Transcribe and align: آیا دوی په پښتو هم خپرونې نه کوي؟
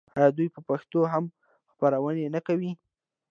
آیا 0.17 0.29
دوی 0.37 0.47
په 0.55 0.61
پښتو 0.69 0.99
هم 1.13 1.23
خپرونې 1.71 2.25
نه 2.35 2.41
کوي؟ 2.47 2.71